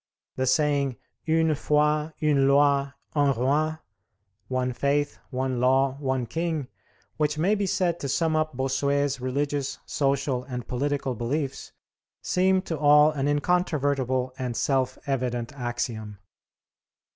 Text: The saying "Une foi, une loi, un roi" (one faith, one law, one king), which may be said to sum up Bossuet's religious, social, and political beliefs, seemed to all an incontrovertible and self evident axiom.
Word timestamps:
The 0.35 0.47
saying 0.47 0.95
"Une 1.27 1.53
foi, 1.53 2.09
une 2.23 2.47
loi, 2.47 2.93
un 3.13 3.31
roi" 3.33 3.75
(one 4.47 4.73
faith, 4.73 5.19
one 5.29 5.59
law, 5.59 5.95
one 5.99 6.25
king), 6.25 6.69
which 7.17 7.37
may 7.37 7.53
be 7.53 7.67
said 7.67 7.99
to 7.99 8.09
sum 8.09 8.35
up 8.35 8.57
Bossuet's 8.57 9.21
religious, 9.21 9.77
social, 9.85 10.43
and 10.45 10.67
political 10.67 11.13
beliefs, 11.13 11.71
seemed 12.19 12.65
to 12.65 12.79
all 12.79 13.11
an 13.11 13.27
incontrovertible 13.27 14.33
and 14.39 14.57
self 14.57 14.97
evident 15.07 15.53
axiom. 15.53 16.17